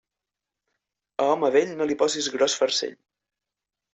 [1.25, 2.99] A home vell no li posis gros farcell.